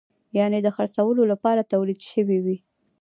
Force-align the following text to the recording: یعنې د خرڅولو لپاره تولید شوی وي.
یعنې 0.37 0.57
د 0.63 0.67
خرڅولو 0.75 1.23
لپاره 1.31 1.69
تولید 1.73 1.99
شوی 2.11 2.39
وي. 2.45 2.57